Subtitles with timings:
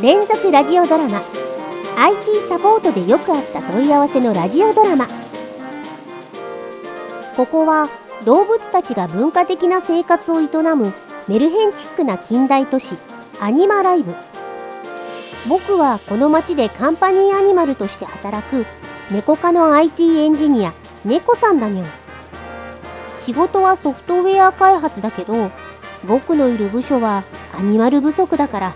[0.00, 1.22] 連続ラジオドラマ。
[1.96, 5.08] IT サポートでよくあった問い合わせのラジオドラマ。
[7.36, 7.88] ここは
[8.24, 10.46] 動物たちが文化的な生活を営
[10.76, 10.92] む
[11.26, 12.96] メルヘンチックな近代都市
[13.40, 14.14] アニマライブ。
[15.48, 18.66] 僕はこの町でカンパニーアニマルとして働く
[19.10, 21.88] 猫科の IT エンジニア猫さんだにゃん。
[23.18, 25.50] 仕事はソフトウェア開発だけど
[26.04, 27.24] 僕のいる部署は
[27.58, 28.74] アニマル不足だから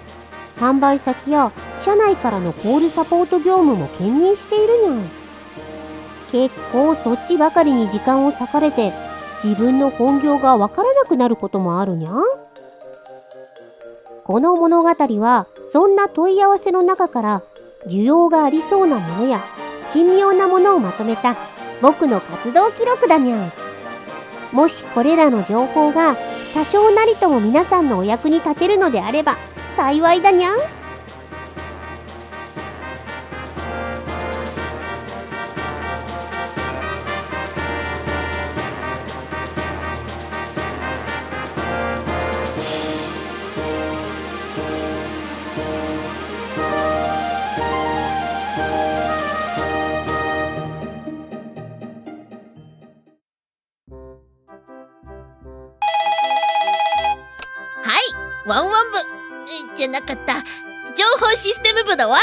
[0.62, 5.10] 販売先や社内からのコールサポート業務も兼任しているにゃん
[6.30, 8.92] 結構そっちばかりに時間を割かれて
[9.42, 12.12] 自分の本業がわからなくなることもあるにゃ。
[12.12, 12.22] ん
[14.24, 17.42] この物語はそんな問い合わせの中から
[17.88, 19.42] 需要がありそうなものや
[19.88, 21.36] 珍妙なものをまとめた
[21.82, 23.46] 僕の活動記録だにゃ。
[23.46, 23.52] ん
[24.52, 26.16] もしこれらの情報が
[26.54, 29.38] 多少なりとも皆さんのお役に立てるのであれば
[29.76, 30.81] 幸いだにゃん。
[61.96, 62.20] だわん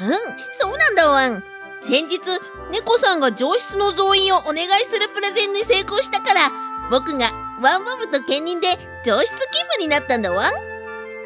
[0.00, 0.16] うん
[0.52, 1.42] そうなんだわん
[1.82, 2.18] 先日
[2.72, 6.52] 猫さんが上質の増員をお願いするプレゼンに成功したから
[6.90, 7.30] 僕が
[7.62, 8.68] ワンバブと兼任で
[9.04, 10.52] 上質勤務になったんだわん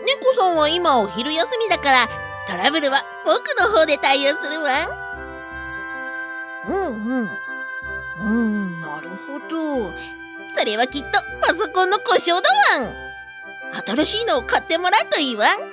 [0.05, 2.09] 猫さんは今お昼休みだから
[2.49, 5.03] トラブルは僕の方で対応するわん
[6.69, 7.31] うんうん。
[8.21, 9.93] うんなるほど。
[10.57, 11.09] それはきっと
[11.41, 12.95] パソコンの故障だわん
[13.87, 15.72] 新しいのを買ってもらうといいわん。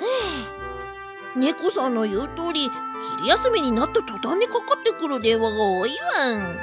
[1.36, 2.70] 猫さんの言う通り
[3.18, 6.58] 昼休みになった途端にかかってくる電話が多いわん。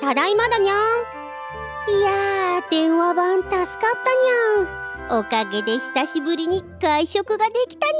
[0.00, 0.76] ただいまだにゃん。
[1.88, 5.18] いやー電話番助かったにゃん。
[5.18, 7.94] おかげで久しぶりに外食ができたに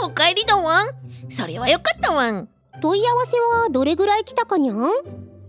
[0.00, 0.06] ゃん。
[0.06, 0.86] おかえりだわん。
[1.30, 2.48] それはよかったわん。
[2.80, 4.90] 問い合わせはどれぐらい来たかにゃん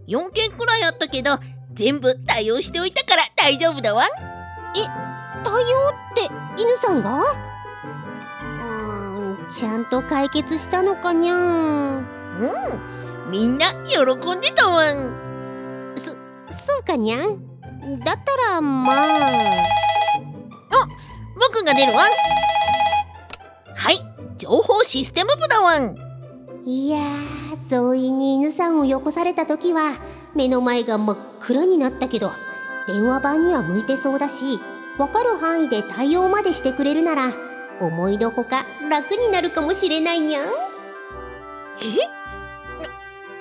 [0.08, 1.38] ？4件くらいあったけど
[1.74, 4.06] 全部対応しておいたから大丈夫だわん。
[4.06, 4.10] え
[5.44, 5.62] 対応っ
[6.16, 7.22] て犬さんが？
[7.22, 12.00] うーんちゃんと解決したのかにゃん。
[12.00, 14.02] うんみんな喜
[14.36, 15.96] んでたわん。
[15.96, 16.20] そそ
[16.82, 17.40] うかにゃん？
[18.04, 18.98] だったらまあ。
[18.98, 19.02] あ
[21.36, 22.10] 僕が出るわん。
[23.74, 24.02] はい
[24.38, 25.96] 情報システム部だわん。
[26.66, 29.94] いやー増員に犬さんをよこされた時は
[30.36, 32.32] 目の前が真っ暗になったけど
[32.86, 34.60] 電話番には向いてそうだし
[35.00, 37.32] 分かる範囲で対応までしてくれるなら
[37.80, 40.44] 思いのほか楽になるかもしれないにゃん。
[40.44, 40.52] え？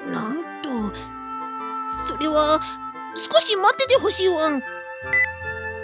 [0.09, 0.97] ななんと
[2.07, 2.61] それは
[3.17, 4.63] 少し待っててほしいわん。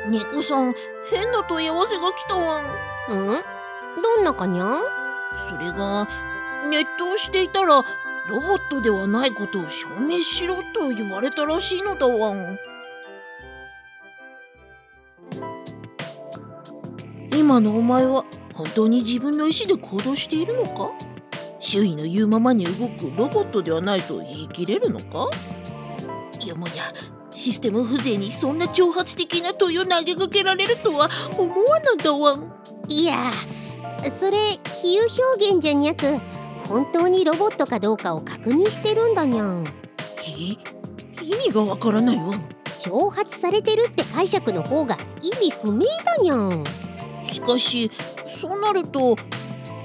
[0.09, 0.75] 猫さん
[1.11, 2.65] 変な問い合わせが来たわん。
[3.13, 3.43] ん？
[4.01, 4.81] どんなかにゃん？
[5.49, 6.07] それが
[6.71, 7.85] ネットをしていたら
[8.29, 12.59] ロボットではないことを証明しろと言われたらしいのだわん
[17.45, 18.25] 今のお前は
[18.55, 20.93] 本当に自分の意思で行動しているのか？
[21.61, 25.29] 周囲の言うままに動くロボットではないと言い切れるのか？
[26.47, 26.85] よもや
[27.31, 32.51] システム風情にそんな挑発的な問いを投げかけられるとは思わなんだわん。
[32.89, 33.31] いや
[34.19, 34.39] それ
[34.83, 36.07] 比喩表現じゃにゃく
[36.67, 39.65] 本当にロボットかどうかを確認してるんだにゃん。
[39.65, 40.33] え？
[41.23, 42.33] 意味がわからないわ。
[42.81, 46.65] 挑発されてるって解釈の方が意味不明だにゃん
[47.35, 47.91] しかし
[48.27, 49.17] そうなると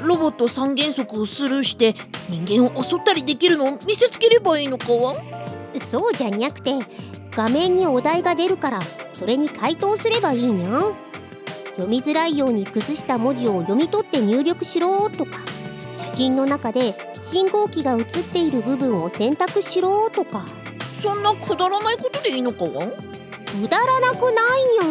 [0.01, 1.93] ロボット三原則をスルーして
[2.29, 5.13] 人間を襲ったりできるのを見せつければいいのかわ
[5.77, 6.71] そうじゃにゃくて
[7.31, 8.81] 画面にお題が出るから
[9.13, 10.95] それに回答すればいいにゃん。
[11.75, 15.39] 読みづらいように崩した文字を読み取って入力しろとか。
[15.95, 20.45] 写真の中で信号機が映っている部分を選択しろとか。
[21.01, 24.41] そんなくだらないことでいいのかわくだらなくな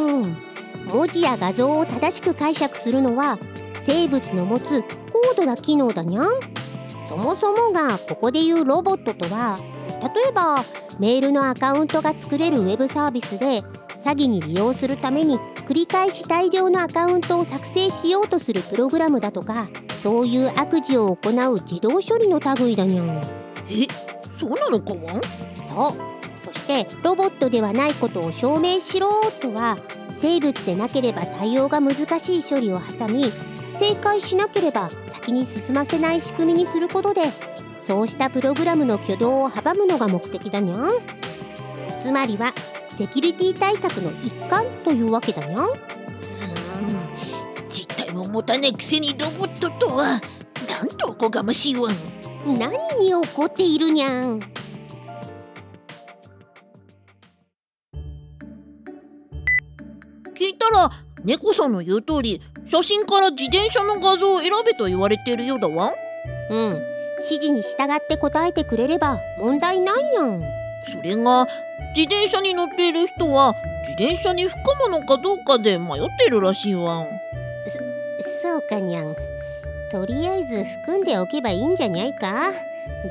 [0.03, 0.48] いにゃん
[0.89, 3.39] 文字や画像を正しく解釈するのは
[3.83, 4.83] 生物の持つ
[5.13, 6.27] 高度な機能だにゃん。
[7.09, 9.59] そもそもがここで言うロボットとは
[10.15, 10.63] 例えば
[10.99, 13.63] メールのアカウントが作れるウェブサービスで
[14.05, 19.69] 詐欺に利用するために繰り返し大量のアカウントを作成しようとするプログラムだとか
[20.03, 23.23] そういう悪事を行う自動処理の類だにゃん。
[23.71, 23.87] え
[24.39, 25.21] そうなのかわ
[25.55, 26.19] そう。
[26.45, 29.09] そしてロボットではないことを証明しろ
[29.41, 29.79] とは
[30.21, 33.25] 生物でなければ対応が難しい処理を挟み
[33.79, 37.23] 正解しなければ先に進ませない仕組みにすることで
[37.79, 40.91] そうしたプログラムの挙動を阻むのが目的だにゃん。
[41.99, 42.53] つまりは
[42.89, 45.69] セキュリティ対策の一環というわけだにゃん。
[47.71, 50.21] 実体も持たないくせにロボットとは
[50.69, 51.89] なんとおこがましいわ。
[52.45, 54.41] 何に怒っているにゃん
[60.59, 60.91] 聞いたら
[61.25, 65.95] 猫さんの言う通り写真から自転車の画像を選べと言われているようだわ。
[66.51, 66.83] うん。
[67.21, 70.41] 指示に従って答えてくれれば問題ないにゃん。
[70.93, 71.47] それが
[71.97, 77.07] 自転車に乗っている人は自転車に含むのかどうかで迷っているらしいわ。
[78.43, 79.15] そうかにゃん。
[79.91, 82.53] とりあえず含んでおけばいいんじゃにゃいか？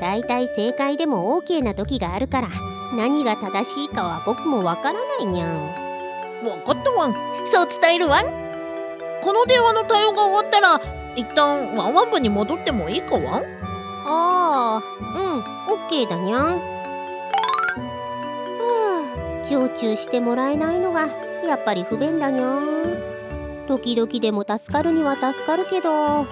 [0.00, 2.48] だいたい正解でも OK な時があるから
[2.94, 5.87] 何が正しいかは僕もわからないにゃん
[6.42, 7.14] 分かったわん。
[7.50, 8.24] そう伝えるわん。
[9.22, 10.80] この電話の対応が終わったら
[11.16, 13.44] 一旦ワンワン部に戻ってもいいかわん？
[14.06, 14.82] ああ
[15.16, 15.42] うん。
[15.86, 16.58] OK だにゃん。
[18.58, 21.08] はあ常駐してもらえないのが
[21.44, 22.98] やっぱり不便だにゃん。
[23.66, 26.26] 時々でも助かるには助かるけど。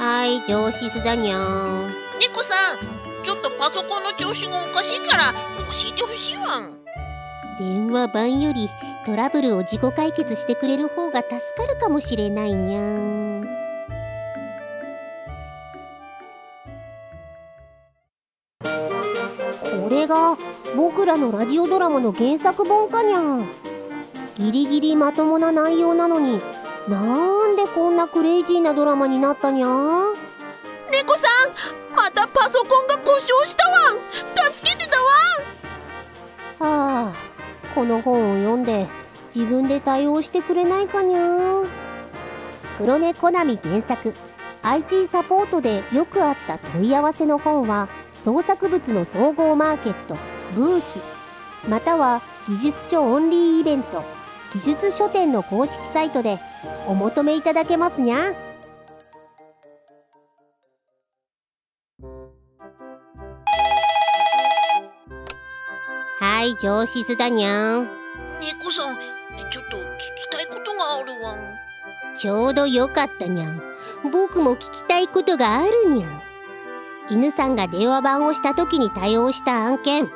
[0.00, 1.88] はい上司だにゃん。
[2.20, 2.78] 猫さん
[3.24, 5.38] ちょっとパソコンの調子がおかしいから教
[5.88, 6.77] えてほしいわん
[7.58, 8.68] 電話番より
[9.04, 13.42] トラブルを自己解決してくれる方が助かるかもしれないにゃん。
[18.62, 20.36] これが
[20.76, 23.50] 僕らのラジオドラマの原作本かにゃん。
[24.36, 26.40] ギリギリまともな内容なのに
[26.88, 30.14] なんでこんなクレイジーなドラマになったにゃん。
[30.92, 33.94] 猫さんまたパソコンが故障したわ。
[33.94, 33.98] ん
[34.54, 34.96] 助けてた
[36.62, 36.70] わ。
[36.70, 37.27] んはあ
[37.78, 38.88] この本を読んで
[39.32, 41.62] 自分で対応してくれないかにゃ
[42.76, 44.14] 黒猫コナミ原作。
[44.62, 47.88] IT サポートでよくあった問い合わせの本は
[48.20, 50.16] 創作物の総合マーケット
[50.56, 51.00] ブース。
[51.68, 54.02] または技術書オンリーイベント
[54.54, 56.40] 技術書店の公式サイトで
[56.88, 58.34] お求めいただけますにゃ
[66.48, 67.90] い上司だにゃん。
[68.40, 68.96] 猫さん
[69.50, 71.32] ちょっと聞きたいことがあるわ。
[71.34, 73.62] んちょうどよかったにゃん。
[74.10, 76.22] 僕も聞きたいことがあるにゃん。
[77.10, 80.10] 犬さんが電話番をした時に対応した案件。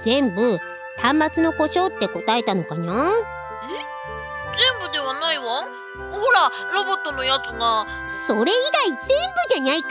[0.00, 0.58] 全部
[0.96, 2.96] 端末の故障って答えたのかにゃん？
[2.96, 3.10] え？
[3.10, 5.44] 全部ではないわ。
[6.10, 7.86] ほらロボットのやつが。
[8.26, 8.54] それ以
[8.88, 9.06] 外全部
[9.48, 9.88] じゃにゃいか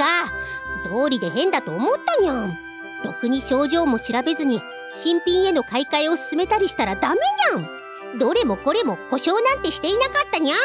[0.85, 2.57] 道理で変だと思ったにゃん
[3.03, 4.61] ろくに症状も調べずに
[4.93, 8.17] 新品への買い替えを進めたりしたらダメにゃん。
[8.19, 10.57] どれもこれも故障なんてしていなかったにゃん。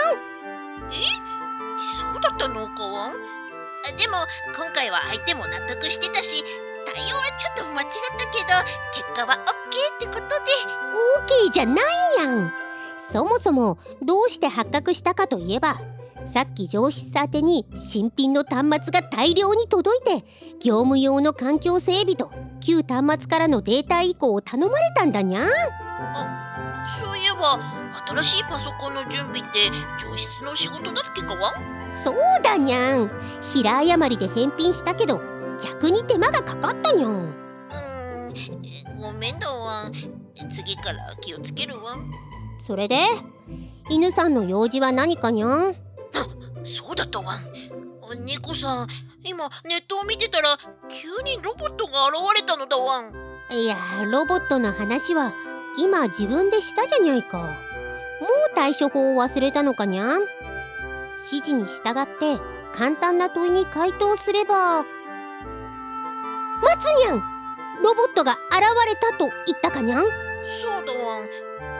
[0.90, 0.94] え
[1.80, 2.82] そうだったのか？
[2.82, 3.12] わ
[3.96, 4.14] でも
[4.56, 6.42] 今回は相手も納得してたし
[6.84, 7.88] 対応はちょっと間違っ
[8.18, 8.46] たけど
[8.92, 10.26] 結果は OK ってことで。
[11.46, 11.74] OK じゃない
[12.18, 12.52] にゃん。
[13.12, 15.76] そもそもどうして発覚したかといえば
[16.26, 20.26] さっき上司宛てに新品の端末が大量に届いて
[20.60, 25.48] 業務用の環境整備と旧端末からのデータ移行を頼まれたんだにゃん。
[25.48, 27.58] あそういえば
[28.06, 29.58] 新しいパソコンの準備って
[30.04, 31.54] 上質の仕事だっけかわ？
[32.04, 33.10] そうだにゃん。
[33.40, 35.20] 平誤りで返品したけど
[35.62, 37.12] 逆に手間がかかったにゃん。
[37.12, 38.32] うん
[39.00, 39.90] ごめんだわ。
[40.50, 41.96] 次から気をつけるわ。
[42.58, 42.96] それで？
[43.88, 45.74] 犬さんの用事は何かにゃん？
[46.66, 47.38] そうだったわ。
[48.20, 48.86] 猫さん
[49.24, 50.56] 今ネットを見てたら
[50.88, 53.00] 急にロボットが現れたのだわ。
[53.00, 53.12] ん
[53.52, 55.32] いやロボットの話は
[55.78, 57.38] 今自分でしたじゃにゃいか。
[57.38, 57.54] もう
[58.54, 60.20] 対処法を忘れたのかにゃん。
[61.18, 62.42] 指示に従って
[62.72, 64.84] 簡単な問いに回答すれば。
[66.62, 67.20] 待つにゃん
[67.82, 68.40] ロボットが現
[68.88, 70.04] れたと言ったかにゃん。
[70.04, 70.10] そ
[70.80, 71.20] うだわ。
[71.20, 71.28] ん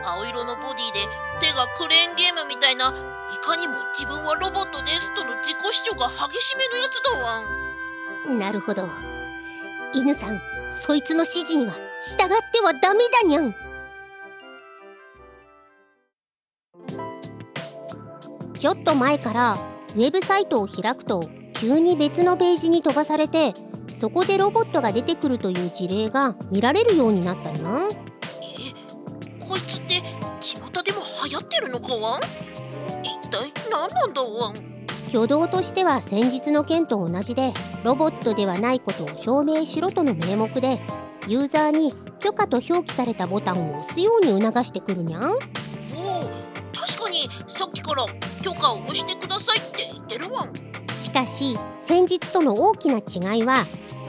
[0.05, 1.01] 青色のボディで
[1.41, 2.93] 手がクレーンゲームみたいな
[3.35, 7.41] いかにも自分はロボットですとの自己主張が激しめのやつだわ
[8.35, 8.39] ん。
[8.39, 8.89] なるほど。
[9.95, 10.41] 犬さん
[10.81, 13.55] そいつの指示には従ってはダメだにゃん。
[18.55, 19.59] ちょっと前から
[19.95, 21.23] ウェブサイトを開くと
[21.55, 23.55] 急に別のページに飛ばされて
[23.89, 27.95] そこでロボットが出てくるという事例が見られるようになったなえ
[29.39, 30.03] こいつって
[30.41, 32.21] 巷でも流行ってるのかわん？
[32.21, 32.56] 一
[33.37, 34.55] 体何なんだわん？
[35.09, 37.53] 挙動としては先日の件と同じで
[37.85, 40.81] ロボットではないことを証明しろとの名目で
[41.29, 45.31] ユーザーに許可と表記されたボタンを押すように促してくるにゃん。
[45.31, 48.07] おお確かにさっきから
[48.43, 50.55] 許可を押してくださいって言ってるわん。
[50.97, 53.65] しかし先日との大きな違いは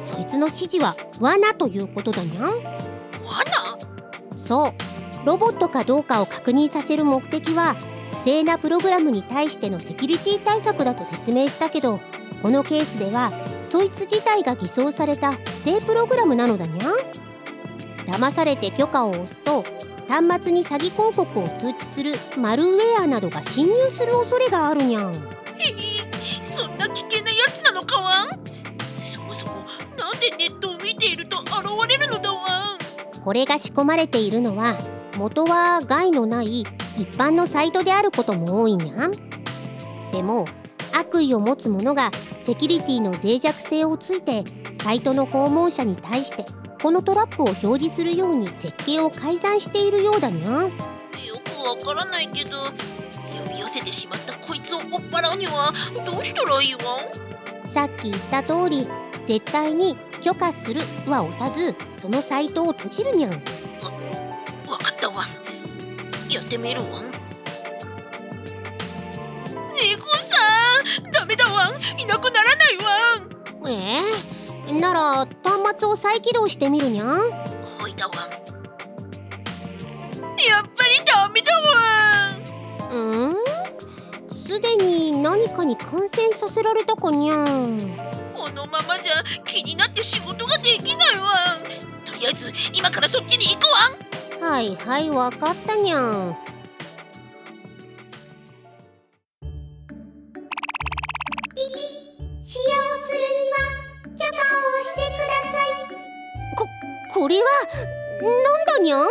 [0.06, 2.44] そいつの指示は罠ということだにゃん。
[2.46, 2.78] 罠？
[4.38, 4.72] そう。
[5.26, 7.76] ロボットかどうかを確認させる目的は
[8.18, 12.02] 不正なプログラムに対してのセキュリティ対策だと説明したけど
[12.42, 13.32] このケースでは
[13.70, 16.96] そいつ自体が偽装された不正プログラムなのだにゃん？
[18.06, 19.64] 騙されて許可を押すと
[20.08, 25.14] 端末に詐欺広告を通知するマルウェアなどが侵入する恐れがあるにゃん。
[25.14, 28.40] へえそんな危険なやつなのかわん？
[29.02, 29.66] そもそも
[29.98, 31.54] なんでネットを見ていると現
[31.90, 32.40] れるのだわ
[32.76, 33.22] ん？
[33.24, 34.76] これが仕込まれているのは
[35.18, 36.64] 元は害のない
[36.98, 39.12] 一般のサイトであることも多いにゃん。
[40.12, 40.46] でも
[41.00, 44.44] 悪意を持つ者がセキュリティの脆弱性をついて
[44.82, 46.44] サイトの訪問者に対して
[46.82, 55.74] このトラップを表示するように設計を改ざんしているようだにゃよくわからないけど呼び寄せてしまったこいつを追っ払うには
[56.06, 56.80] どうしたらいいわ？
[57.66, 58.88] さっき言った通り
[59.26, 63.32] 絶対に許可するは押さずそのサイトを閉じるにゃん。
[63.32, 65.16] わかったわ
[66.30, 66.88] やってみるわ。
[69.76, 70.36] 猫さ
[71.02, 71.72] んダメだわ。
[71.98, 72.84] いなくならないわ。
[73.70, 77.16] えー、なら端末を再起動してみるにゃん？
[77.64, 78.14] ほいだわ。
[78.16, 78.22] や
[80.62, 81.68] っぱりダメだわ。
[82.92, 83.36] うん？
[84.46, 87.80] すでに何かに感染させられたかにゃん？
[88.34, 91.58] このままじゃ気になって仕事ができないわ。
[92.06, 93.72] とりあえず今からそっちに行くわ
[94.50, 96.38] はいはいわかったにゃん。
[107.14, 107.46] これは
[108.22, 109.08] なんだにゃん？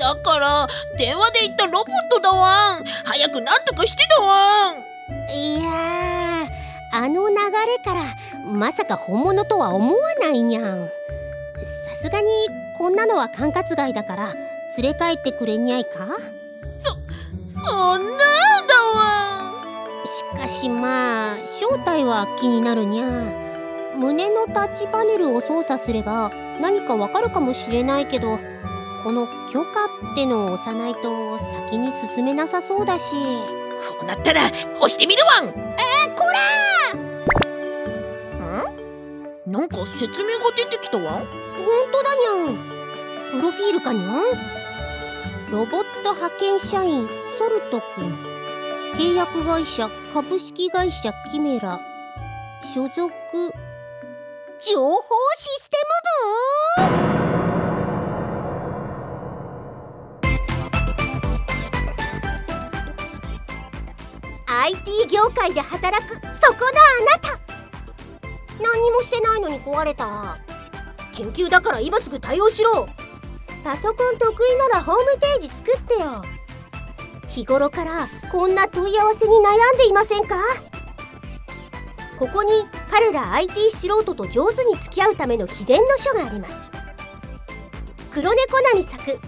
[0.00, 0.66] だから
[0.98, 2.84] 電話で言ったロボットだわん。
[3.04, 4.76] 早くなんとかしてだわん。
[5.32, 5.70] いや
[6.92, 8.02] あの流れから
[8.52, 10.88] まさか本物とは思わないにゃん。
[10.88, 10.92] さ
[12.02, 12.28] すがに
[12.76, 14.34] こんなのは管轄外だから
[14.78, 16.06] 連れ帰ってくれにゃいか？
[16.78, 16.90] そ
[17.60, 18.24] そんな
[18.66, 19.52] だわ。
[20.04, 23.06] しかしまあ正体は気になるにゃ。
[23.96, 28.38] 胸のタッチパネルを操作すれば何かわかるかもしれないけど
[29.04, 33.16] この許可ってのを押さないと先に進めなさそうだし。
[33.80, 35.46] こうなったら押してみるわん。
[35.46, 35.54] えー、
[36.14, 36.22] こ
[36.94, 37.00] ら！
[38.62, 39.50] ん？
[39.50, 41.02] なんか説明が出てきたわ。
[41.02, 41.24] んほん
[41.90, 42.54] とだにゃん。
[43.30, 44.20] プロフィールかにゃん？
[45.50, 48.14] ロボット派遣社員ソルトくん
[48.94, 51.80] 契約会社株式会社キメラ。
[52.62, 53.10] 所属
[54.60, 55.02] 情報
[55.36, 55.76] システ
[56.78, 57.00] ム部。
[64.46, 67.40] IT 業界で働くそこのあなた。
[68.62, 70.38] 何にもしてないのに壊れた。
[71.10, 72.88] 研究だから今すぐ対応しろ。
[73.62, 76.24] パソコン得意ならホームページ作ってよ。
[77.28, 80.36] 日頃からこんな問い合わせに悩んでいませんか？
[82.18, 82.50] ここに
[82.90, 86.54] 彼ら IT 素人と上手に付き合うための秘伝の書があります。
[88.10, 89.18] 黒猫なみ作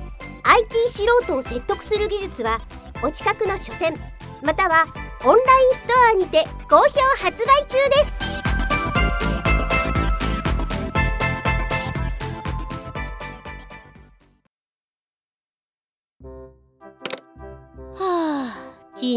[0.42, 2.60] IT 素人を説得する技術は
[3.04, 3.94] お近くの書店
[4.42, 4.86] または
[5.24, 6.82] オンラインストアにて好評
[7.24, 8.21] 発売中です。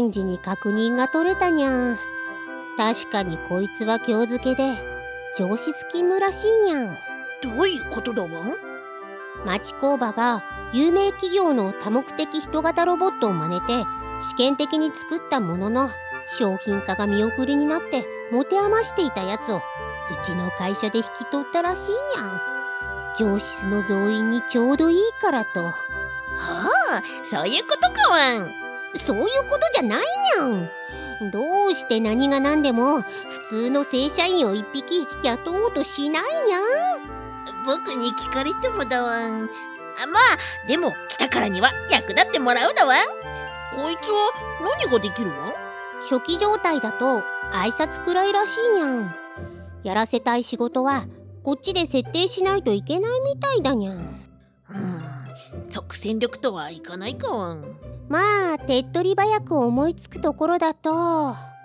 [0.08, 1.96] に確認が取れたにゃ。
[2.76, 4.74] 確かにこいつは今日付けで
[5.36, 6.98] 上司勤務らしいにゃん。
[7.42, 8.28] どういうことだわ？
[8.28, 8.56] ん
[9.44, 13.66] 町工場が有名企業の多目的人型ロボットを真似て
[14.20, 15.90] 試験的に作ったものの
[16.26, 19.62] 商品化が見送りになって持て余していたやつをう
[20.22, 22.40] ちの会社で引き取ったらしいにゃん。
[23.16, 25.62] 上司の増員にちょうどいいからと。
[25.64, 25.72] は
[26.38, 28.65] あそういうことかわん
[28.98, 31.30] そういうことじゃないにゃん。
[31.30, 36.62] どうして何が何でも普通の正社員を一匹雇おうとしないにゃん。
[37.64, 39.44] 僕に聞かれてもだわん。
[39.44, 42.98] あまあでも来たからには役立ってもらうだわん。
[43.74, 45.54] こいつは何ができるわ
[46.00, 47.22] 初期状態だと
[47.52, 49.14] 挨拶くらいらしいにゃん。
[49.82, 51.04] やらせたい仕事は
[51.42, 53.96] こっちで設定しないといけないみたいだにゃん。
[53.96, 55.70] うん。
[55.70, 57.64] 即戦力とはいかないかわん
[58.08, 61.55] まあ手っ取り早く思いつくところだと。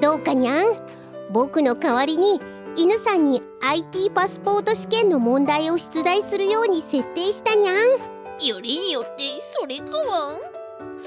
[0.00, 0.66] どうかにゃん？
[1.30, 2.40] 僕の代わりに
[2.76, 7.76] 犬さんに IT パスポート試験の問題を出題するように設定したにゃん。
[8.46, 10.38] よりによってそれかは？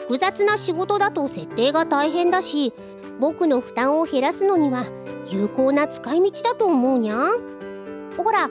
[0.07, 2.73] 複雑な仕事だと設定が大変だし
[3.19, 4.85] 僕の負担を減らすのには
[5.29, 7.39] 有効な使い道だと思うにゃん。
[8.17, 8.49] ほら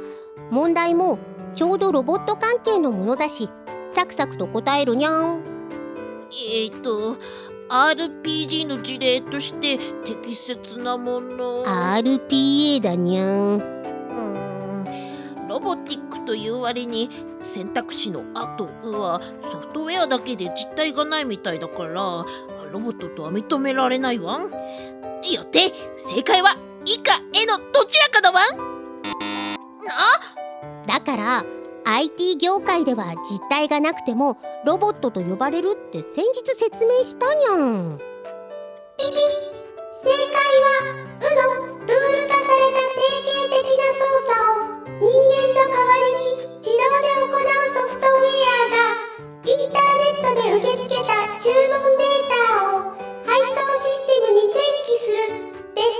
[0.50, 1.18] 問題も
[1.54, 3.48] ちょうどロボット関係のものだし
[3.90, 5.44] サクサクと答えるにゃん。
[6.32, 7.16] えっ、ー、と
[7.68, 11.64] RPG の事例として適切なもの。
[11.64, 13.58] RPA だにゃん。
[13.58, 15.48] うん。
[15.48, 22.24] ロボティックという割に選択肢の「あ」と「う」はソフトウェアだけで実体がないみたいだからロ
[22.72, 24.42] ボットとは認められないわん。
[24.42, 28.44] よって正解は「以下「え」のどちらかだわん。
[29.88, 30.20] あ
[30.86, 31.44] だから
[31.84, 37.98] IT 業界では実体がなくてもロボットと呼ばれるって先日説明したにゃん。
[38.96, 39.12] ピピ
[39.92, 41.26] 正解は「う」
[41.74, 48.76] のルール化された定型的な操作を人間の代わりに自動で行うソフトウェアが
[49.44, 52.32] インターネットで受け付けた注文データ
[52.66, 52.94] を
[53.26, 55.42] 配送システムに転記する
[55.74, 55.98] です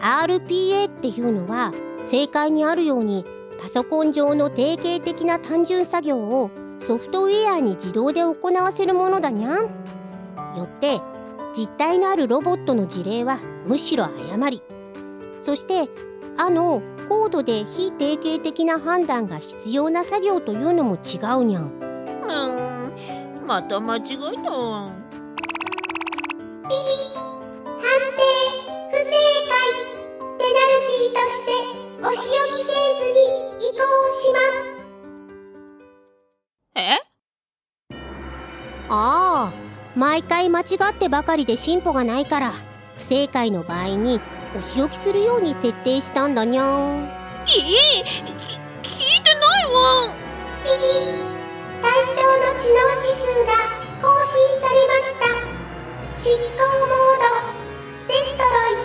[0.00, 1.72] RPA っていうのは
[2.08, 3.24] 正解にあるように
[3.60, 9.62] パソコン上の定型的な単純作業をソフトウェアに自動で行わせるものだにゃん。
[10.56, 11.00] よって
[11.54, 14.62] 実体のあるロボットの事例はむしろ誤り
[15.40, 15.88] そして
[16.38, 21.64] あの高度で非定型的な判断が必要な作業というのも違うにゃん。
[21.64, 24.00] うんまた間違
[24.34, 24.90] えたわ。
[26.68, 27.05] ピピ
[38.88, 39.54] ああ
[39.96, 42.52] 毎回間違ってばかりで進歩がないから
[42.96, 44.20] 不正解の場合に
[44.56, 47.04] お仕置きするように設定したんだにゃん。
[47.04, 48.32] ええ聞い
[49.22, 50.08] てないわ。
[50.64, 50.76] ピピ
[51.82, 53.52] 対象の知能指数が
[54.00, 55.26] 更新されました。
[56.22, 56.40] 執行
[56.86, 57.24] モード
[58.08, 58.78] デストロイ。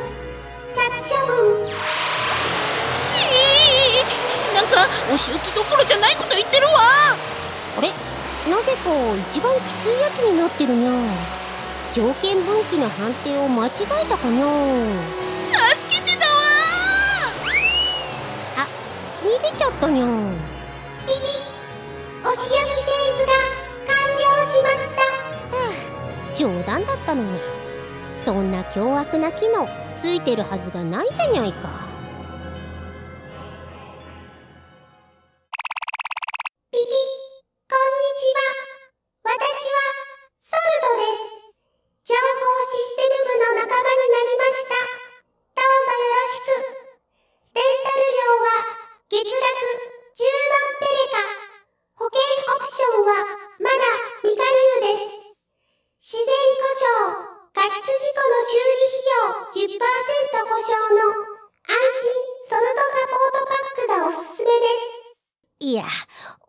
[0.75, 1.33] 殺処分。
[3.15, 3.19] え
[4.01, 4.73] えなんか
[5.13, 6.73] お仕置きどころじゃないこと言ってるわ。
[7.77, 7.87] あれ？
[8.51, 8.91] なぜか
[9.31, 10.93] 一番きついやつになってるにゃん
[11.93, 13.69] 条件分岐の判定を間違
[14.03, 14.45] えたかにゃ
[15.79, 16.31] 助けてだわ
[18.57, 18.67] あ
[19.23, 20.35] 逃げちゃったにゃん
[21.07, 21.19] ピピ
[22.23, 23.31] お仕置きフェーズが
[23.87, 25.01] 完了しました。
[25.55, 25.59] は
[26.31, 27.39] あ冗談だったのに
[28.25, 29.65] そんな凶悪な機能
[30.01, 31.90] ついてるはずがないじゃにゃいか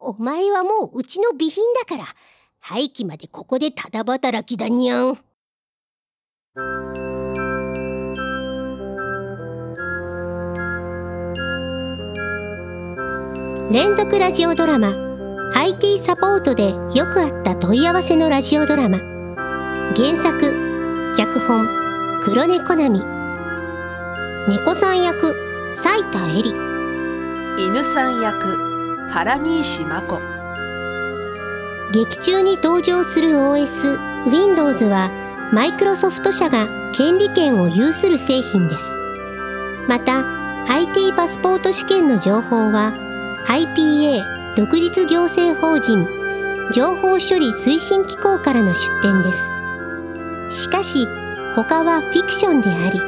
[0.03, 2.05] お前はもううちの備品だから。
[2.65, 5.19] 廃棄までここでただ働きだにゃん。
[13.73, 14.95] 連続ラジオドラマ。
[15.55, 18.99] IT サポートでよくあった問い合わせのラジオドラマ。
[19.97, 21.67] 原作脚本
[22.23, 23.05] 黒猫並み。
[24.49, 25.35] 猫さん役
[25.75, 26.55] 斉田恵里。
[27.59, 28.72] 犬さん役
[29.12, 30.20] 原西真子。
[31.92, 35.11] 劇中に登場する OS Windows は
[35.53, 38.85] マイクロソフト社が権利権を有する製品です。
[39.87, 40.25] また
[40.66, 42.94] IT パスポート試験の情報は
[43.48, 46.09] IPA 独立行政法人
[46.72, 49.31] 情報処理推進機構からの出展で
[50.48, 50.62] す。
[50.62, 51.07] しかし
[51.55, 52.98] 他はフィクションであり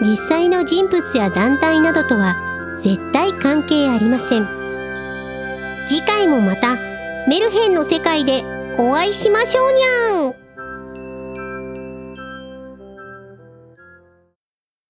[0.00, 2.36] 実際の人物や団体などとは
[2.80, 4.61] 絶対関係ありません。
[5.86, 6.76] 次回もまた
[7.28, 8.42] メルヘンの世界で
[8.78, 10.11] お会いしましょうにゃん